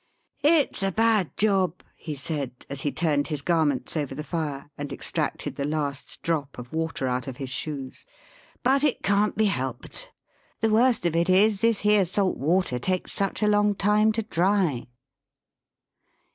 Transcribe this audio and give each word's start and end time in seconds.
"It's 0.43 0.81
a 0.81 0.91
bad 0.91 1.37
job," 1.37 1.83
he 1.95 2.15
said, 2.15 2.65
as 2.71 2.81
he 2.81 2.91
turned 2.91 3.27
his 3.27 3.43
garments 3.43 3.95
over 3.95 4.15
the 4.15 4.23
fire, 4.23 4.71
and 4.75 4.91
extracted 4.91 5.55
the 5.57 5.63
last 5.63 6.23
drop 6.23 6.57
of 6.57 6.73
water 6.73 7.05
out 7.07 7.27
of 7.27 7.37
his 7.37 7.51
shoes, 7.51 8.07
"but 8.63 8.83
it 8.83 9.03
can't 9.03 9.37
be 9.37 9.45
helped. 9.45 10.11
The 10.59 10.71
worst 10.71 11.05
of 11.05 11.15
it 11.15 11.29
is 11.29 11.61
this 11.61 11.81
here 11.81 12.05
salt 12.05 12.39
water 12.39 12.79
takes 12.79 13.13
such 13.13 13.43
a 13.43 13.47
long 13.47 13.75
time 13.75 14.11
to 14.13 14.23
dry." 14.23 14.87